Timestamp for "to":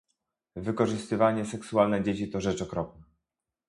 2.29-2.41